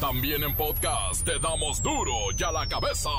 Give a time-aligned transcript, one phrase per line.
[0.00, 3.10] También en podcast te damos duro y a la cabeza.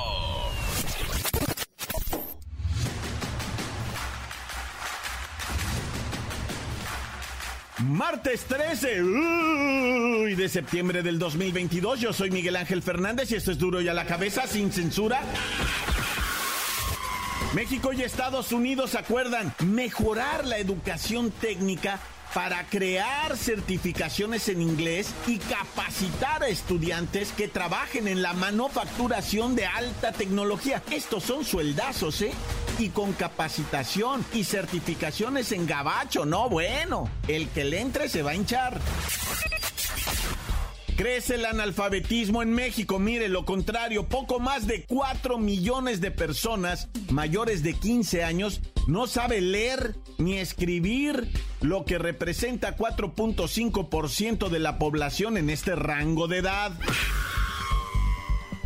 [7.79, 11.99] Martes 13 uy, de septiembre del 2022.
[11.99, 15.21] Yo soy Miguel Ángel Fernández y esto es duro y a la cabeza sin censura.
[17.53, 21.99] México y Estados Unidos acuerdan mejorar la educación técnica
[22.33, 29.65] para crear certificaciones en inglés y capacitar a estudiantes que trabajen en la manufacturación de
[29.65, 30.83] alta tecnología.
[30.91, 32.31] Estos son sueldazos, ¿eh?
[32.77, 37.09] Y con capacitación y certificaciones en gabacho, no bueno.
[37.27, 38.79] El que le entre se va a hinchar.
[40.99, 42.99] Crece el analfabetismo en México.
[42.99, 49.07] Mire, lo contrario, poco más de 4 millones de personas mayores de 15 años no
[49.07, 51.29] sabe leer ni escribir,
[51.61, 56.73] lo que representa 4.5% de la población en este rango de edad.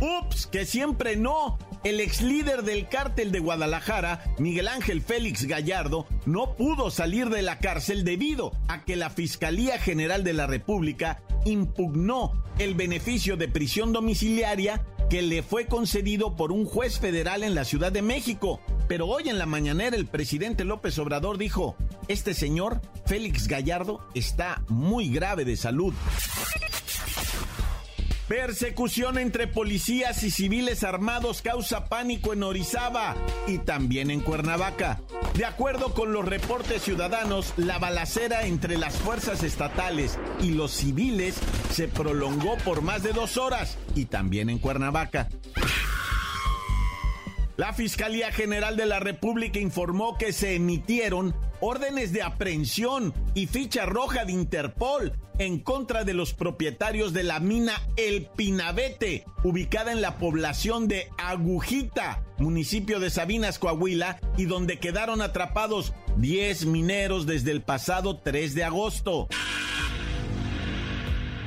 [0.00, 1.56] Ups, que siempre no.
[1.84, 7.42] El ex líder del cártel de Guadalajara, Miguel Ángel Félix Gallardo, no pudo salir de
[7.42, 13.48] la cárcel debido a que la Fiscalía General de la República impugnó el beneficio de
[13.48, 18.60] prisión domiciliaria que le fue concedido por un juez federal en la Ciudad de México.
[18.88, 21.76] Pero hoy en la mañanera el presidente López Obrador dijo,
[22.08, 25.94] este señor, Félix Gallardo, está muy grave de salud.
[28.28, 33.14] Persecución entre policías y civiles armados causa pánico en Orizaba
[33.46, 35.02] y también en Cuernavaca.
[35.34, 41.34] De acuerdo con los reportes ciudadanos, la balacera entre las fuerzas estatales y los civiles
[41.70, 45.28] se prolongó por más de dos horas y también en Cuernavaca.
[47.58, 53.86] La Fiscalía General de la República informó que se emitieron órdenes de aprehensión y ficha
[53.86, 60.02] roja de Interpol en contra de los propietarios de la mina El Pinabete, ubicada en
[60.02, 67.50] la población de Agujita, municipio de Sabinas, Coahuila, y donde quedaron atrapados 10 mineros desde
[67.50, 69.28] el pasado 3 de agosto.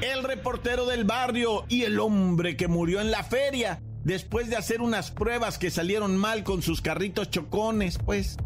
[0.01, 4.81] El reportero del barrio y el hombre que murió en la feria después de hacer
[4.81, 8.37] unas pruebas que salieron mal con sus carritos chocones, pues.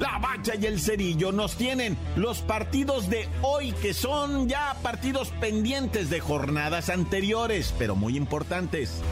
[0.00, 5.28] La bacha y el cerillo nos tienen los partidos de hoy, que son ya partidos
[5.40, 9.02] pendientes de jornadas anteriores, pero muy importantes.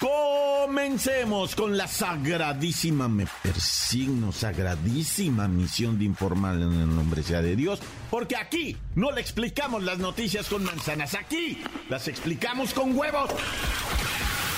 [0.00, 7.56] Comencemos con la sagradísima, me persigno, sagradísima misión de informar en el nombre sea de
[7.56, 7.80] Dios,
[8.10, 13.30] porque aquí no le explicamos las noticias con manzanas, aquí las explicamos con huevos.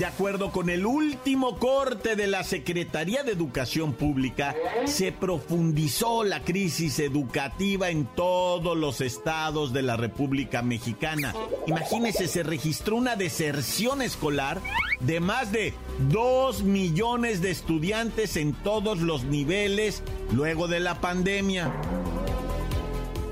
[0.00, 4.56] De acuerdo con el último corte de la Secretaría de Educación Pública,
[4.86, 11.34] se profundizó la crisis educativa en todos los estados de la República Mexicana.
[11.66, 14.62] Imagínense, se registró una deserción escolar
[15.00, 15.74] de más de
[16.08, 20.02] 2 millones de estudiantes en todos los niveles
[20.32, 21.70] luego de la pandemia.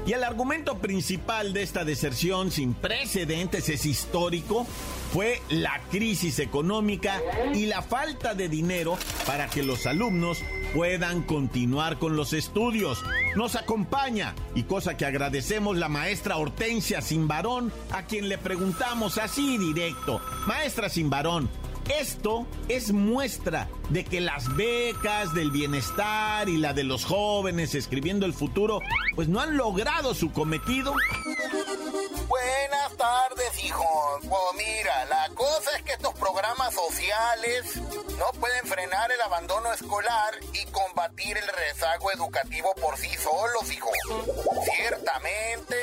[0.09, 4.67] Y el argumento principal de esta deserción sin precedentes es histórico,
[5.13, 7.21] fue la crisis económica
[7.53, 8.97] y la falta de dinero
[9.27, 10.39] para que los alumnos
[10.75, 13.05] puedan continuar con los estudios.
[13.37, 19.59] Nos acompaña, y cosa que agradecemos, la maestra Hortensia Simbarón, a quien le preguntamos así
[19.59, 21.51] directo, maestra Simbarón,
[21.89, 28.27] esto es muestra de que las becas del bienestar y la de los jóvenes escribiendo
[28.27, 28.81] el futuro,
[29.15, 30.95] pues no han logrado su cometido.
[32.29, 33.85] Buenas tardes, hijo.
[34.21, 37.81] Pues mira, la cosa es que estos programas sociales
[38.19, 43.91] no pueden frenar el abandono escolar y combatir el rezago educativo por sí solos, hijo.
[44.65, 45.77] Ciertamente,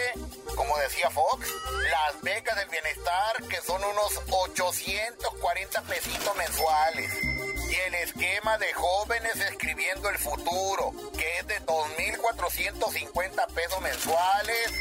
[0.56, 1.48] como decía Fox,
[1.90, 7.12] las becas del bienestar, que son unos 840 pesitos mensuales,
[7.70, 14.72] y el esquema de jóvenes escribiendo el futuro, que es de 2.450 pesos mensuales,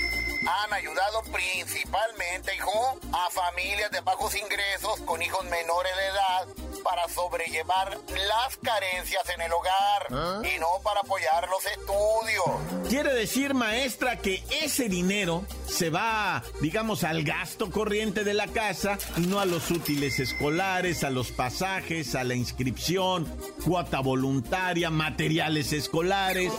[0.47, 7.08] han ayudado principalmente, hijo, a familias de bajos ingresos con hijos menores de edad para
[7.08, 10.42] sobrellevar las carencias en el hogar ¿Ah?
[10.44, 12.88] y no para apoyar los estudios.
[12.88, 18.98] Quiere decir, maestra, que ese dinero se va, digamos, al gasto corriente de la casa
[19.16, 23.25] y no a los útiles escolares, a los pasajes, a la inscripción,
[23.64, 26.52] cuota voluntaria, materiales escolares.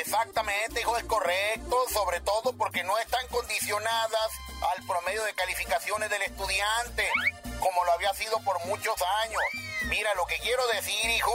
[0.00, 4.30] Exactamente, hijo, es correcto, sobre todo porque no están condicionadas
[4.76, 7.04] al promedio de calificaciones del estudiante,
[7.60, 8.94] como lo había sido por muchos
[9.24, 9.40] años.
[9.88, 11.32] Mira, lo que quiero decir, hijo,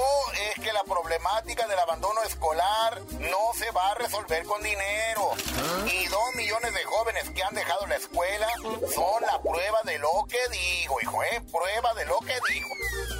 [0.49, 5.31] es que la problemática del abandono escolar no se va a resolver con dinero.
[5.33, 5.85] ¿Ah?
[5.91, 8.47] Y dos millones de jóvenes que han dejado la escuela
[8.93, 11.41] son la prueba de lo que digo, hijo, ¿eh?
[11.51, 12.69] Prueba de lo que digo.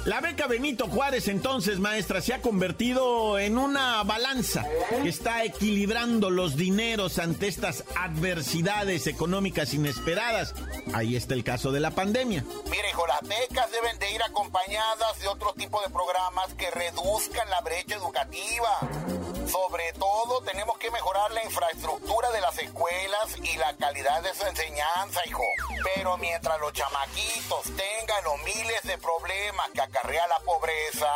[0.04, 4.66] La beca Benito Juárez, entonces, maestra, se ha convertido en una balanza
[5.02, 10.54] que está equilibrando los dineros ante estas adversidades económicas inesperadas.
[10.92, 12.44] Ahí está el caso de la pandemia.
[12.70, 17.48] Mire, hijo, las becas deben de ir acompañadas de otro tipo de programas que reduzcan
[17.48, 19.23] la brecha educativa.
[19.46, 24.46] Sobre todo tenemos que mejorar la infraestructura de las escuelas y la calidad de su
[24.46, 25.42] enseñanza, hijo.
[25.94, 31.12] Pero mientras los chamaquitos tengan los miles de problemas que acarrea la pobreza,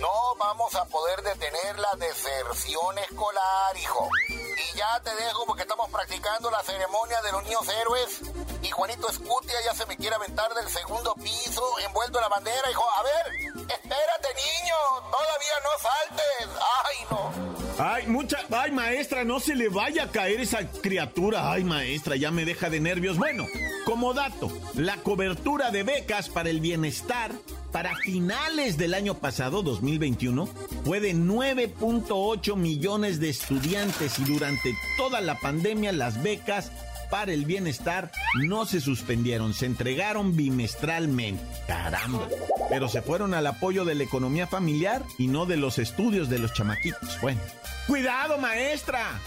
[0.00, 4.08] no vamos a poder detener la deserción escolar, hijo.
[4.28, 8.20] Y ya te dejo porque estamos practicando la ceremonia de los niños héroes.
[8.62, 12.70] Y Juanito Escutia ya se me quiere aventar del segundo piso envuelto en la bandera,
[12.70, 12.84] hijo.
[12.98, 13.26] A ver,
[13.68, 14.76] espérate, niño.
[15.10, 16.48] Todavía no saltes.
[16.84, 17.53] Ay, no.
[17.78, 18.38] Ay, mucha.
[18.50, 21.50] Ay, maestra, no se le vaya a caer esa criatura.
[21.50, 23.18] Ay, maestra, ya me deja de nervios.
[23.18, 23.46] Bueno,
[23.84, 27.32] como dato, la cobertura de becas para el bienestar
[27.72, 30.46] para finales del año pasado, 2021,
[30.84, 36.70] fue de 9.8 millones de estudiantes y durante toda la pandemia las becas
[37.14, 41.44] para el bienestar no se suspendieron, se entregaron bimestralmente.
[41.64, 42.26] Caramba.
[42.68, 46.40] Pero se fueron al apoyo de la economía familiar y no de los estudios de
[46.40, 47.20] los chamaquitos.
[47.20, 47.40] Bueno.
[47.86, 49.20] ¡Cuidado, maestra!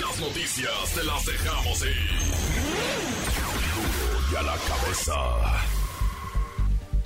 [0.00, 2.10] Las noticias te las dejamos ir.
[4.32, 5.14] Y a la cabeza.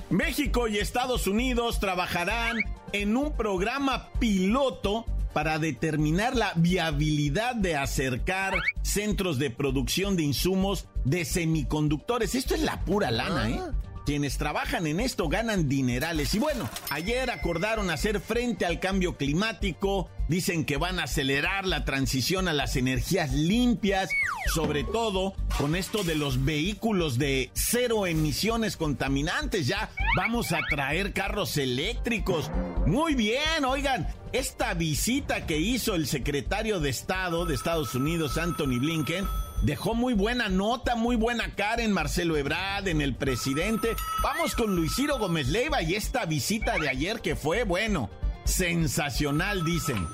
[0.09, 2.55] México y Estados Unidos trabajarán
[2.93, 10.87] en un programa piloto para determinar la viabilidad de acercar centros de producción de insumos
[11.05, 12.35] de semiconductores.
[12.35, 13.61] Esto es la pura lana, ¿eh?
[14.05, 16.33] Quienes trabajan en esto ganan dinerales.
[16.33, 21.85] Y bueno, ayer acordaron hacer frente al cambio climático, dicen que van a acelerar la
[21.85, 24.09] transición a las energías limpias,
[24.51, 29.67] sobre todo con esto de los vehículos de cero emisiones contaminantes.
[29.67, 32.49] Ya vamos a traer carros eléctricos.
[32.87, 38.79] Muy bien, oigan, esta visita que hizo el secretario de Estado de Estados Unidos, Anthony
[38.79, 39.27] Blinken,
[39.63, 43.95] dejó muy buena nota, muy buena cara en Marcelo Ebrard, en el presidente.
[44.21, 48.09] Vamos con Luis Ciro Gómez Leiva y esta visita de ayer que fue, bueno,
[48.45, 50.07] sensacional, dicen.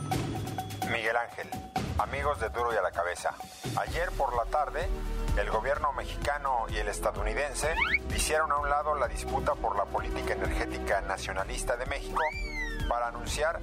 [0.92, 1.48] Miguel Ángel,
[1.98, 3.32] amigos de Duro y a la Cabeza.
[3.76, 4.88] Ayer por la tarde,
[5.38, 7.76] el gobierno mexicano y el estadounidense
[8.16, 12.22] hicieron a un lado la disputa por la política energética nacionalista de México
[12.88, 13.60] para anunciar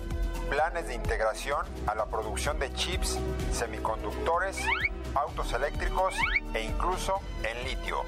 [0.51, 3.19] planes de integración a la producción de chips,
[3.53, 4.59] semiconductores
[5.15, 6.15] autos eléctricos
[6.55, 8.03] e incluso en litio.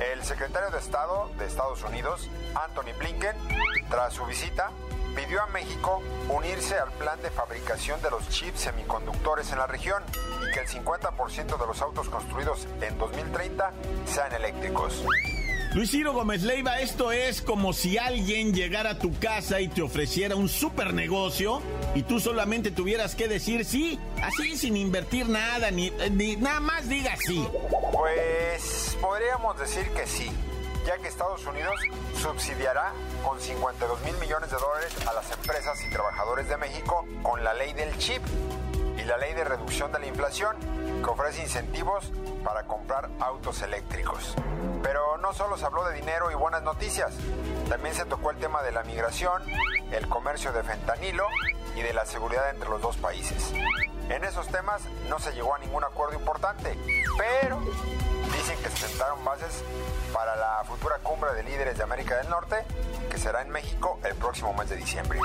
[0.00, 3.36] El secretario de Estado de Estados Unidos, Anthony Blinken,
[3.88, 4.70] tras su visita,
[5.14, 10.02] pidió a México unirse al plan de fabricación de los chips semiconductores en la región
[10.42, 13.72] y que el 50% de los autos construidos en 2030
[14.06, 15.04] sean eléctricos.
[15.72, 19.82] Luis Ciro Gómez Leiva, esto es como si alguien llegara a tu casa y te
[19.82, 21.62] ofreciera un super negocio
[21.94, 26.88] y tú solamente tuvieras que decir sí, así sin invertir nada, ni, ni nada más
[26.88, 27.46] diga sí.
[27.92, 30.28] Pues podríamos decir que sí,
[30.84, 31.78] ya que Estados Unidos
[32.20, 32.92] subsidiará
[33.24, 37.54] con 52 mil millones de dólares a las empresas y trabajadores de México con la
[37.54, 38.22] ley del chip
[39.00, 40.56] y la ley de reducción de la inflación
[41.02, 42.12] que ofrece incentivos
[42.44, 44.34] para comprar autos eléctricos.
[44.82, 47.14] Pero no solo se habló de dinero y buenas noticias,
[47.68, 49.42] también se tocó el tema de la migración,
[49.92, 51.24] el comercio de fentanilo
[51.76, 53.52] y de la seguridad entre los dos países.
[54.08, 56.76] En esos temas no se llegó a ningún acuerdo importante,
[57.16, 57.60] pero
[58.32, 59.62] dicen que se sentaron bases
[60.12, 62.56] para la futura cumbre de líderes de América del Norte,
[63.10, 65.18] que será en México el próximo mes de diciembre.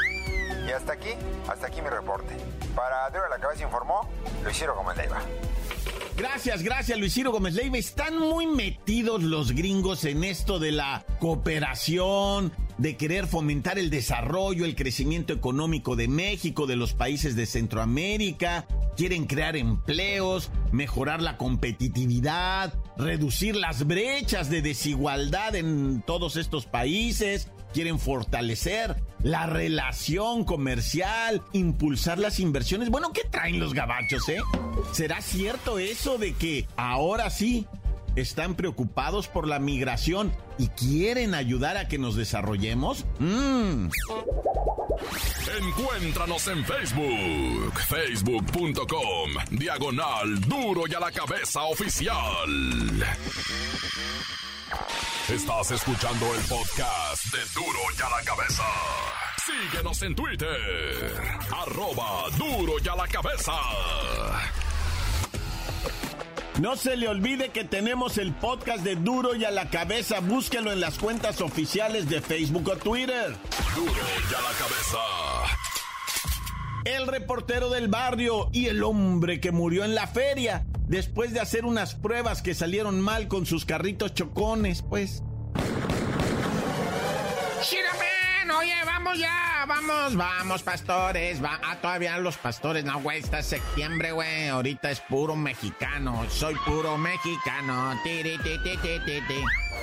[0.65, 1.15] Y hasta aquí,
[1.49, 2.37] hasta aquí mi reporte.
[2.75, 4.07] Para Dura la Cabeza informó
[4.43, 5.21] Luis Ciro Gómez Leiva.
[6.17, 7.77] Gracias, gracias Luis Ciro Gómez Leiva.
[7.77, 14.65] Están muy metidos los gringos en esto de la cooperación, de querer fomentar el desarrollo,
[14.65, 18.65] el crecimiento económico de México, de los países de Centroamérica.
[18.95, 27.49] quieren crear empleos, mejorar la competitividad, reducir las brechas de desigualdad en todos estos países,
[27.73, 32.91] quieren fortalecer la relación comercial, impulsar las inversiones.
[32.91, 34.37] Bueno, ¿qué traen los gabachos, eh?
[34.91, 37.65] ¿Será cierto eso de que ahora sí
[38.15, 43.03] están preocupados por la migración y quieren ayudar a que nos desarrollemos?
[43.17, 43.87] Mm.
[45.59, 52.13] Encuéntranos en Facebook, facebook.com, diagonal duro y a la cabeza oficial.
[55.29, 58.63] Estás escuchando el podcast de duro y a la cabeza.
[59.45, 61.13] Síguenos en Twitter,
[61.51, 63.53] arroba duro y a la cabeza.
[66.59, 70.21] No se le olvide que tenemos el podcast de Duro y a la cabeza.
[70.21, 73.35] Búsquelo en las cuentas oficiales de Facebook o Twitter.
[73.75, 74.97] Duro y a la cabeza.
[76.85, 81.65] El reportero del barrio y el hombre que murió en la feria después de hacer
[81.65, 85.23] unas pruebas que salieron mal con sus carritos chocones, pues.
[88.57, 91.43] Oye, vamos ya, vamos, vamos, pastores.
[91.43, 91.59] Va.
[91.61, 92.85] Ah, todavía los pastores.
[92.85, 94.47] No, güey, está septiembre, güey.
[94.47, 96.25] Ahorita es puro mexicano.
[96.29, 97.99] Soy puro mexicano.
[98.03, 98.77] Tiri, ti, ti,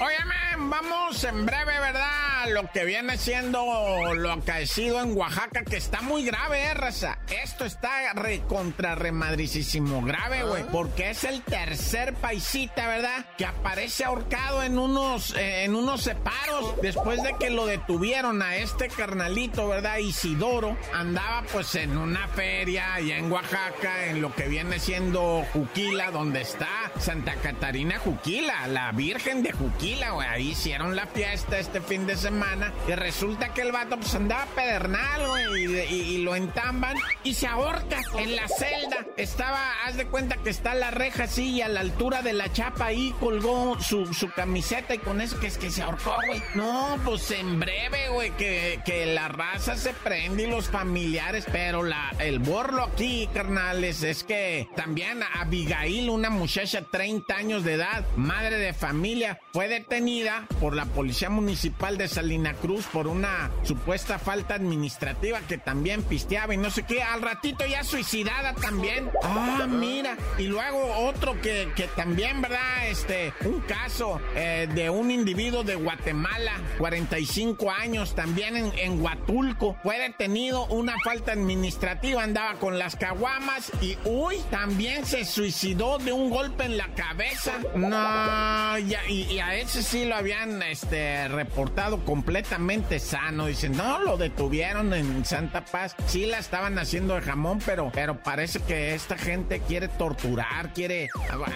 [0.05, 2.49] Óyeme, vamos en breve, ¿verdad?
[2.51, 7.21] Lo que viene siendo lo acaecido en Oaxaca, que está muy grave, ¿eh, raza?
[7.29, 10.65] Esto está re contra remadricísimo grave, güey.
[10.73, 13.27] Porque es el tercer paisita, ¿verdad?
[13.39, 16.83] Que aparece ahorcado en unos, eh, en unos separos.
[16.83, 19.99] Después de que lo detuvieron a este carnalito, ¿verdad?
[19.99, 20.77] Isidoro.
[20.93, 26.41] Andaba pues en una feria allá en Oaxaca, en lo que viene siendo Juquila, donde
[26.41, 32.17] está Santa Catarina Juquila, la Virgen de Juquila Ahí hicieron la fiesta este fin de
[32.17, 37.47] semana y resulta que el vato pues andaba pedernal, güey, y, lo entamban y se
[37.47, 39.07] ahorca en la celda.
[39.17, 42.51] Estaba, haz de cuenta que está la reja así y a la altura de la
[42.53, 46.43] chapa ahí colgó su, camiseta y con eso que es que se ahorcó, güey.
[46.55, 51.83] No, pues en breve, güey, que, que la raza se prende y los familiares, pero
[51.83, 58.05] la, el borlo aquí, carnales, es que también Abigail, una muchacha 30 años de edad,
[58.17, 64.19] madre de familia, fue detenida por la Policía Municipal de Salina Cruz por una supuesta
[64.19, 67.03] falta administrativa que también pisteaba y no sé qué.
[67.03, 69.11] Al ratito ya suicidada también.
[69.23, 70.19] Ah, mira.
[70.37, 72.89] Y luego otro que, que también, ¿verdad?
[72.89, 79.79] Este, un caso eh, de un individuo de Guatemala, 45 años, también en, en Huatulco.
[79.83, 86.13] Fue detenido una falta administrativa, andaba con las caguamas y, uy, también se suicidó de
[86.13, 87.55] un golpe en la cabeza.
[87.75, 93.47] No, ya, y, y a ese sí lo habían este, reportado completamente sano.
[93.47, 95.95] Dicen, no, lo detuvieron en Santa Paz.
[96.07, 101.09] Sí la estaban haciendo de jamón, pero, pero parece que esta gente quiere torturar, quiere...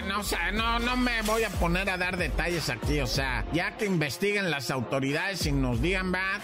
[0.07, 3.01] No, o sea, no, no me voy a poner a dar detalles aquí.
[3.01, 6.39] O sea, ya que investiguen las autoridades y nos digan, va...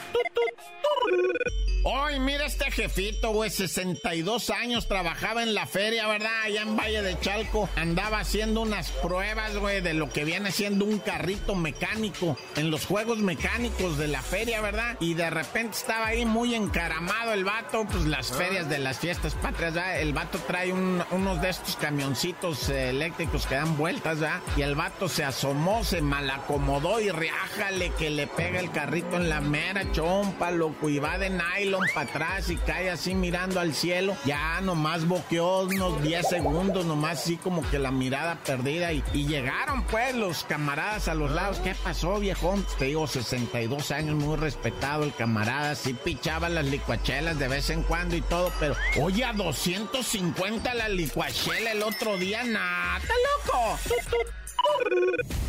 [1.85, 6.31] Hoy, mira este jefito, güey, 62 años, trabajaba en la feria, ¿verdad?
[6.45, 7.67] Allá en Valle de Chalco.
[7.75, 12.85] Andaba haciendo unas pruebas, güey, de lo que viene siendo un carrito mecánico en los
[12.85, 14.95] juegos mecánicos de la feria, ¿verdad?
[15.01, 19.33] Y de repente estaba ahí muy encaramado el vato, pues las ferias de las fiestas
[19.35, 19.99] patrias, ¿verdad?
[19.99, 24.39] El vato trae unos de estos camioncitos eh, eléctricos que dan vueltas, ¿verdad?
[24.55, 29.27] Y el vato se asomó, se malacomodó y riájale que le pega el carrito en
[29.27, 33.73] la mera chompa, loco, y va de nylon para atrás y cae así mirando al
[33.73, 34.15] cielo.
[34.25, 38.91] Ya nomás boqueó unos 10 segundos, nomás así como que la mirada perdida.
[38.91, 41.59] Y, y llegaron pues los camaradas a los lados.
[41.63, 42.65] ¿Qué pasó, viejón?
[42.79, 45.75] Te digo, 62 años, muy respetado el camarada.
[45.75, 50.89] Sí pichaba las licuachelas de vez en cuando y todo, pero oye, a 250 la
[50.89, 53.79] licuachela el otro día, nada, loco.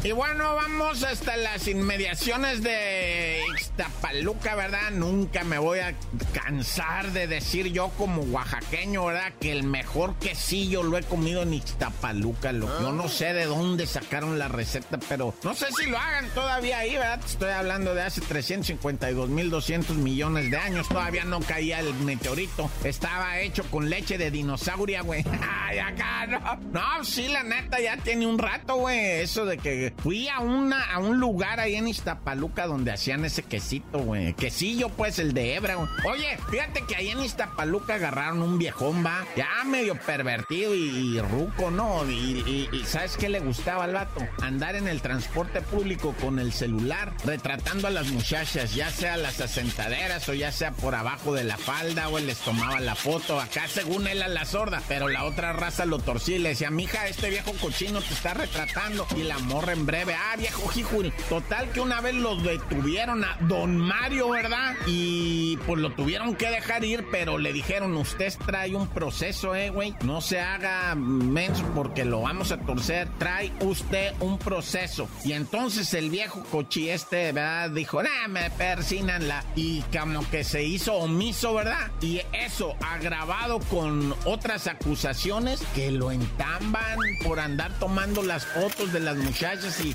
[0.02, 4.90] Y bueno, vamos hasta las inmediaciones de Ixtapaluca, ¿verdad?
[4.90, 5.94] Nunca me voy a
[6.32, 9.32] cansar de decir yo como oaxaqueño, ¿verdad?
[9.40, 12.52] Que el mejor quesillo lo he comido en Ixtapaluca.
[12.52, 16.78] Yo no sé de dónde sacaron la receta, pero no sé si lo hagan todavía
[16.78, 17.20] ahí, ¿verdad?
[17.24, 20.88] Estoy hablando de hace 352 mil 200 millones de años.
[20.88, 22.70] Todavía no caía el meteorito.
[22.82, 25.24] Estaba hecho con leche de dinosauria, güey.
[25.42, 26.40] Ay, acá no.
[26.72, 30.82] No, sí, la neta, ya tiene un rato, güey eso de que fui a una
[30.92, 34.34] a un lugar ahí en Iztapaluca donde hacían ese quesito, güey.
[34.34, 35.88] Quesillo, pues, el de hebra, güey.
[36.04, 41.70] Oye, fíjate que ahí en Iztapaluca agarraron un viejón, va, ya medio pervertido y, ruco,
[41.70, 42.04] ¿no?
[42.10, 44.20] Y, ¿sabes qué le gustaba al vato?
[44.42, 49.40] Andar en el transporte público con el celular, retratando a las muchachas, ya sea las
[49.40, 53.40] asentaderas o ya sea por abajo de la falda o él les tomaba la foto.
[53.40, 56.70] Acá según él a la sorda, pero la otra raza lo torcía y le decía,
[56.70, 59.06] mija, este viejo cochino te está retratando.
[59.16, 61.12] Y la morra en breve, ah, viejo jijuri.
[61.30, 64.74] Total que una vez lo detuvieron a don Mario, ¿verdad?
[64.86, 69.68] Y pues lo tuvieron que dejar ir, pero le dijeron, usted trae un proceso, eh,
[69.68, 69.94] güey.
[70.02, 73.06] No se haga menso porque lo vamos a torcer.
[73.18, 75.10] Trae usted un proceso.
[75.26, 77.68] Y entonces el viejo cochi este, ¿verdad?
[77.68, 79.44] Dijo, nah, me persinan la.
[79.56, 81.90] Y como que se hizo omiso, ¿verdad?
[82.00, 89.00] Y eso agravado con otras acusaciones que lo entamban por andar tomando las fotos de
[89.00, 89.94] las muchachas y,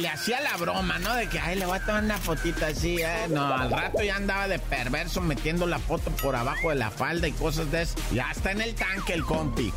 [0.00, 1.14] le hacía la broma, ¿no?
[1.14, 3.26] De que, ay, le voy a tomar una fotita así, ¿eh?
[3.30, 7.28] No, al rato ya andaba de perverso metiendo la foto por abajo de la falda
[7.28, 7.94] y cosas de eso.
[8.12, 9.72] Ya está en el tanque el compi.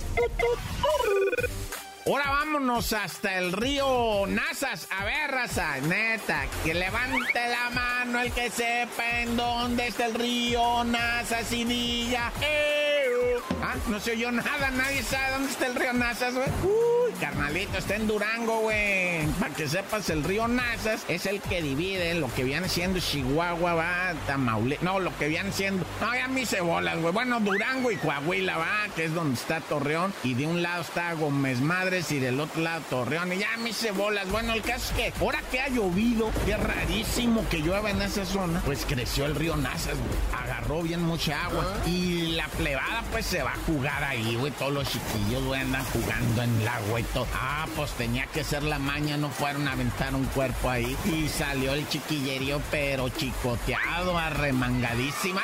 [2.06, 4.88] Ahora vámonos hasta el río Nazas.
[4.92, 10.14] A ver, raza, neta, que levante la mano el que sepa en dónde está el
[10.14, 13.38] río Nazas y diga, ¡Eh!
[13.62, 16.48] Ah, no se oyó nada, nadie sabe dónde está el río Nazas, güey.
[16.64, 19.26] Uy, carnalito, está en Durango, güey.
[19.40, 23.74] Para que sepas, el río Nazas es el que divide lo que viene siendo Chihuahua,
[23.74, 24.78] va, Tamaule.
[24.82, 25.86] No, lo que viene siendo.
[26.02, 27.14] No, ya mis cebolas, güey.
[27.14, 30.14] Bueno, Durango y Coahuila, va, que es donde está Torreón.
[30.24, 31.62] Y de un lado está Gómez
[31.94, 33.32] Y del otro lado Torreón.
[33.34, 34.28] Y ya mis cebolas.
[34.32, 38.26] Bueno, el caso es que ahora que ha llovido, que rarísimo que llueva en esa
[38.26, 40.44] zona, pues creció el río Nazas, güey.
[40.44, 41.64] Agarró bien mucha agua.
[41.86, 44.52] Y la plebada, pues se va a jugar ahí, güey.
[44.54, 47.28] Todos los chiquillos, güey, andan jugando en el agua y todo.
[47.36, 50.98] Ah, pues tenía que ser la maña, no fueron a aventar un cuerpo ahí.
[51.06, 55.44] Y salió el chiquillerío, pero chicoteado, arremangadísima.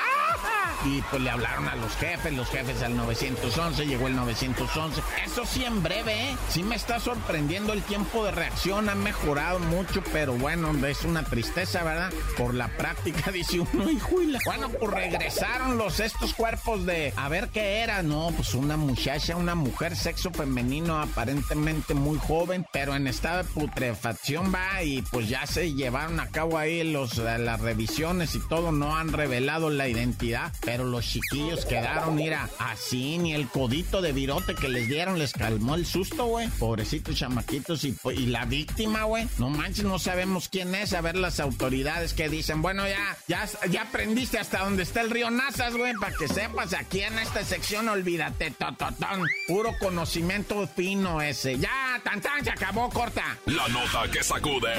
[0.86, 5.02] Y pues le hablaron a los jefes, los jefes al 911, llegó el 911.
[5.26, 6.38] Eso sí, en breve, ¿eh?
[6.50, 11.24] Sí me está sorprendiendo el tiempo de reacción, ha mejorado mucho, pero bueno, es una
[11.24, 12.12] tristeza, ¿verdad?
[12.38, 14.40] Por la práctica, dice uno, y juila.
[14.46, 18.32] Bueno, pues regresaron los estos cuerpos de a ver qué era, ¿no?
[18.36, 24.54] Pues una muchacha, una mujer, sexo femenino, aparentemente muy joven, pero en estado de putrefacción
[24.54, 28.96] va y pues ya se llevaron a cabo ahí los, las revisiones y todo, no
[28.96, 34.54] han revelado la identidad pero los chiquillos quedaron, mira, así, ni el codito de virote
[34.54, 36.48] que les dieron les calmó el susto, güey.
[36.48, 37.96] Pobrecitos chamaquitos y,
[38.28, 39.28] la víctima, güey.
[39.40, 40.94] No manches, no sabemos quién es.
[40.94, 45.10] A ver las autoridades que dicen, bueno, ya, ya, ya aprendiste hasta dónde está el
[45.10, 49.28] río Nazas, güey, para que sepas, aquí en esta sección, olvídate, tototón.
[49.48, 51.58] Puro conocimiento fino ese.
[51.58, 53.40] Ya, tan tan, se acabó, corta.
[53.48, 54.76] La nota que sacude.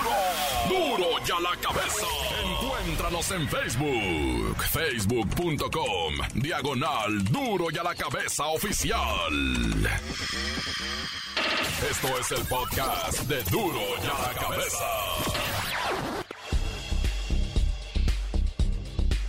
[0.00, 0.96] ¡Duro!
[0.96, 2.06] ¡Duro ya la cabeza!
[2.44, 8.98] Encuéntranos en Facebook facebook.com, diagonal duro y a la cabeza oficial.
[11.90, 14.84] Esto es el podcast de duro y a la cabeza.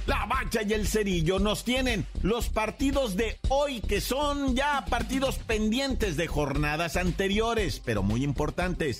[0.07, 5.37] La Bacha y el Cerillo nos tienen los partidos de hoy, que son ya partidos
[5.37, 8.99] pendientes de jornadas anteriores, pero muy importantes.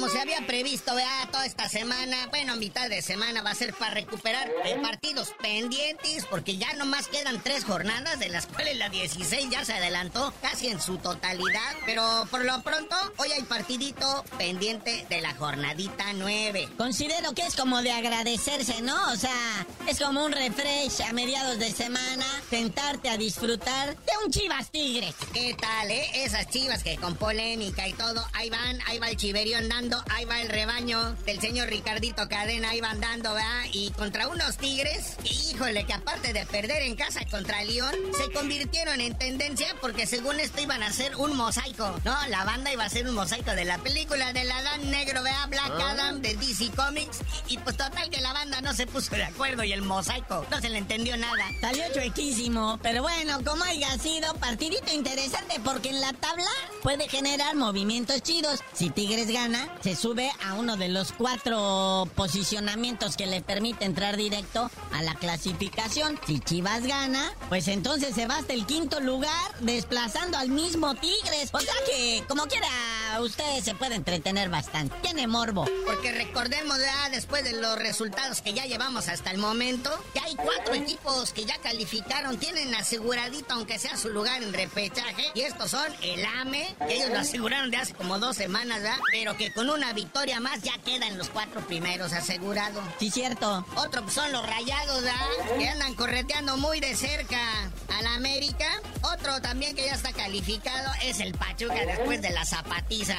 [0.00, 3.74] Como se había previsto, vea, toda esta semana, bueno, mitad de semana va a ser
[3.74, 9.50] para recuperar partidos pendientes, porque ya nomás quedan tres jornadas, de las cuales la 16
[9.50, 15.04] ya se adelantó casi en su totalidad, pero por lo pronto, hoy hay partidito pendiente
[15.10, 16.70] de la jornadita 9.
[16.78, 18.96] Considero que es como de agradecerse, ¿no?
[19.12, 24.32] O sea, es como un refresh a mediados de semana, sentarte a disfrutar de un
[24.32, 25.14] Chivas Tigres.
[25.34, 26.24] ¿Qué tal, eh?
[26.24, 30.24] Esas chivas que con polémica y todo, ahí van, ahí va el chiverío andando, ahí
[30.24, 33.64] va el rebaño del señor Ricardito Cadena, ahí va andando, ¿verdad?
[33.72, 39.00] Y contra unos tigres, híjole, que aparte de perder en casa contra León, se convirtieron
[39.00, 42.14] en tendencia porque según esto iban a hacer un mosaico, ¿no?
[42.28, 45.48] La banda iba a ser un mosaico de la película del Adán Negro, ¿verdad?
[45.48, 45.90] Black ah.
[45.90, 47.18] Adam de DC Comics.
[47.48, 50.60] Y, pues total que la banda no se puso de acuerdo y el mosaico no
[50.60, 51.44] se le entendió nada.
[51.60, 56.50] Salió chuequísimo, pero bueno, como haya sido, partidito interesante porque en la tabla
[56.82, 58.60] puede generar movimientos chidos.
[58.72, 64.16] Si Tigres gana, se sube a uno de los cuatro posicionamientos que le permite entrar
[64.16, 66.18] directo a la clasificación.
[66.26, 71.50] Si Chivas gana, pues entonces se va hasta el quinto lugar, desplazando al mismo Tigres.
[71.52, 72.68] O sea que, como quiera,
[73.10, 74.94] sea, usted se puede entretener bastante.
[75.02, 75.66] Tiene morbo.
[75.86, 80.36] Porque recordemos ya después de los resultados que ya llevamos hasta el momento, que hay
[80.36, 85.26] cuatro equipos que ya calificaron, tienen aseguradito aunque sea su lugar en repechaje.
[85.34, 88.98] Y estos son el AME, que ellos lo aseguraron de hace como dos semanas, ¿verdad?
[89.10, 92.82] Pero que con una victoria más ya quedan los cuatro primeros asegurados.
[92.98, 93.66] Sí, cierto.
[93.76, 95.58] Otro pues, son los rayados, ¿verdad?
[95.58, 97.40] Que andan correteando muy de cerca
[97.88, 98.66] a la América.
[99.02, 102.44] Otro también que ya está calificado es el Pachuca después de la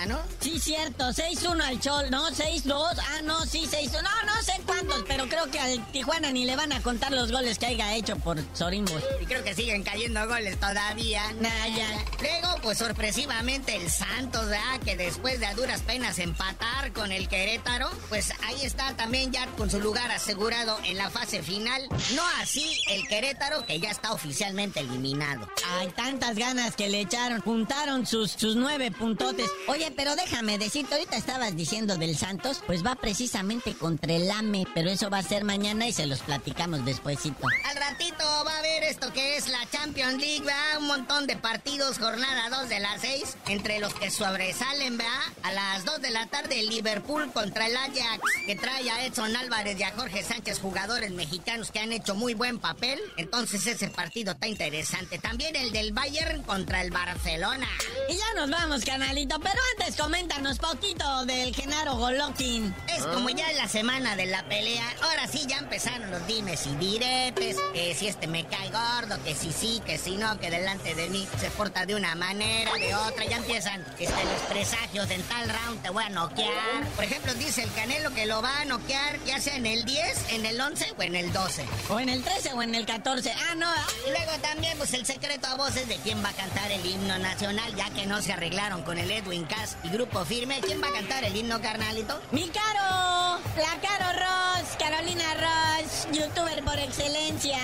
[0.08, 0.20] ¿no?
[0.40, 1.06] Sí, cierto.
[1.06, 2.30] 6-1 al Chol, ¿no?
[2.30, 2.98] 6-2.
[3.00, 4.04] Ah, no, sí, 6-1.
[4.04, 7.32] No, no sé cuántos, pero creo que al Tijuana ni le van a contar los
[7.32, 9.02] goles que haya hecho por Sorimbos.
[9.22, 11.24] Y creo que siguen cayendo goles todavía.
[11.40, 12.06] Nah, ya.
[12.20, 14.80] Luego, pues sorpresivamente el Santos, ¿verdad?
[14.86, 19.48] Que después de a duras penas empatar con el Querétaro, pues ahí está también ya
[19.58, 21.82] con su lugar asegurado en la fase final.
[22.16, 25.50] No así el Querétaro, que ya está oficialmente eliminado.
[25.80, 29.50] Hay tantas ganas que le echaron, juntaron sus, sus nueve puntotes.
[29.72, 34.66] Oye, pero déjame decirte, ahorita estabas diciendo del Santos, pues va precisamente contra el AME,
[34.76, 37.48] pero eso va a ser mañana y se los platicamos despuesito.
[37.70, 40.80] Al ratito va a haber esto que es la Champions League, ¿verdad?
[40.80, 45.22] Un montón de partidos, jornada 2 de las 6, entre los que sobresalen, ¿verdad?
[45.44, 49.34] A las 2 de la tarde el Liverpool contra el Ajax, que trae a Edson
[49.38, 53.00] Álvarez y a Jorge Sánchez, jugadores mexicanos que han hecho muy buen papel.
[53.16, 55.18] Entonces ese partido está interesante.
[55.18, 57.70] También el del Bayern contra el Barcelona.
[58.10, 62.74] Y ya nos vamos, canalito, pero antes coméntanos poquito del Genaro Golovkin.
[62.88, 66.66] Es como ya es la semana de la pelea, ahora sí ya empezaron los dimes
[66.68, 70.50] y diretes, que si este me cae gordo, que si sí, que si no, que
[70.50, 75.10] delante de mí se porta de una manera, de otra, ya empiezan este, los presagios
[75.12, 76.88] en tal round te voy a noquear.
[76.96, 80.34] Por ejemplo, dice el Canelo que lo va a noquear ya sea en el 10,
[80.34, 81.66] en el 11 o en el 12.
[81.90, 83.32] O en el 13 o en el 14.
[83.32, 83.68] Ah, no.
[84.08, 87.18] Y luego también, pues el secreto a voces de quién va a cantar el himno
[87.20, 89.46] nacional, ya que no se arreglaron con el Edwin
[89.84, 90.62] Y Grupo Firme.
[90.62, 92.22] ¿Quién va a cantar el himno, carnalito?
[92.32, 97.60] Mi Caro, la Caro Ross, Carolina Ross, youtuber por excelencia.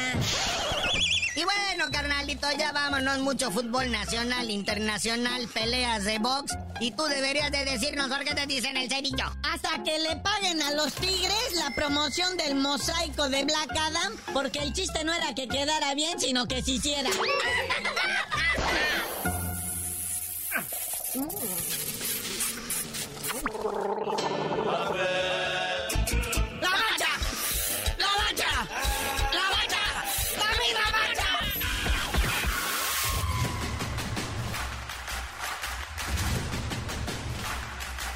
[1.36, 3.19] Y bueno, carnalito, ya vámonos.
[3.19, 6.58] Mucho fútbol nacional, internacional, peleas de box.
[6.82, 9.32] Y tú deberías de decirnos por qué te dicen el cerillo.
[9.43, 14.60] Hasta que le paguen a los Tigres la promoción del mosaico de Black Adam, porque
[14.60, 17.10] el chiste no era que quedara bien, sino que se hiciera.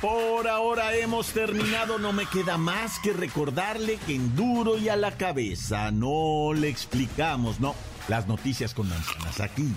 [0.01, 4.95] Por ahora hemos terminado, no me queda más que recordarle que en duro y a
[4.95, 7.75] la cabeza no le explicamos, no,
[8.07, 9.71] las noticias con manzanas aquí,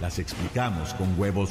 [0.00, 1.50] las explicamos con huevos.